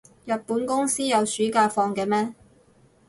[0.25, 2.33] 日本公司有暑假放嘅咩？